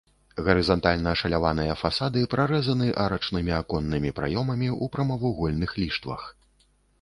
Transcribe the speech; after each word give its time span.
Гарызантальна 0.45 1.11
ашаляваныя 1.17 1.75
фасады 1.81 2.23
прарэзаны 2.31 2.87
арачнымі 3.03 3.53
аконнымі 3.59 4.09
праёмамі 4.21 4.69
ў 4.71 4.85
прамавугольных 4.97 5.71
ліштвах. 5.83 6.27